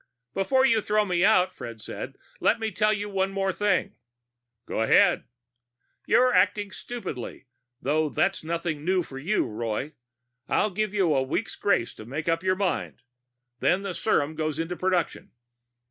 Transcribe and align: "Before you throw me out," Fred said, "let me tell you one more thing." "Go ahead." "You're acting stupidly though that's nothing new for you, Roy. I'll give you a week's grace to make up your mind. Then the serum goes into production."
"Before 0.33 0.65
you 0.65 0.81
throw 0.81 1.05
me 1.05 1.23
out," 1.23 1.53
Fred 1.53 1.79
said, 1.79 2.15
"let 2.39 2.59
me 2.59 2.71
tell 2.71 2.91
you 2.91 3.07
one 3.07 3.31
more 3.31 3.53
thing." 3.53 3.93
"Go 4.65 4.81
ahead." 4.81 5.25
"You're 6.07 6.33
acting 6.33 6.71
stupidly 6.71 7.45
though 7.83 8.09
that's 8.09 8.43
nothing 8.43 8.83
new 8.83 9.03
for 9.03 9.19
you, 9.19 9.45
Roy. 9.45 9.93
I'll 10.49 10.71
give 10.71 10.91
you 10.95 11.13
a 11.13 11.21
week's 11.21 11.55
grace 11.55 11.93
to 11.93 12.05
make 12.07 12.27
up 12.27 12.41
your 12.41 12.55
mind. 12.55 13.03
Then 13.59 13.83
the 13.83 13.93
serum 13.93 14.33
goes 14.33 14.57
into 14.57 14.75
production." 14.75 15.33